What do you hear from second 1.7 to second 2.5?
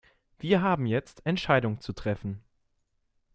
zu treffen.